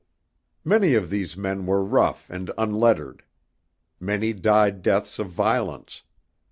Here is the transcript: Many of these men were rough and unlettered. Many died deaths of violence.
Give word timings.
Many 0.65 0.95
of 0.95 1.11
these 1.11 1.37
men 1.37 1.67
were 1.67 1.83
rough 1.83 2.27
and 2.27 2.49
unlettered. 2.57 3.23
Many 3.99 4.33
died 4.33 4.81
deaths 4.81 5.19
of 5.19 5.29
violence. 5.29 6.01